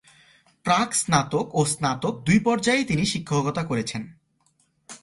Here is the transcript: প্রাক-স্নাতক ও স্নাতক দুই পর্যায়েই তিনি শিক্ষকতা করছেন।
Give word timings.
প্রাক-স্নাতক 0.65 1.45
ও 1.53 1.65
স্নাতক 1.65 2.13
দুই 2.25 2.39
পর্যায়েই 2.39 2.85
তিনি 2.85 3.03
শিক্ষকতা 3.05 3.63
করছেন। 3.63 4.01